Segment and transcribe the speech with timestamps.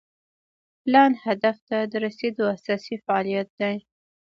[0.83, 3.75] پلان هدف ته د رسیدو اساسي فعالیت دی.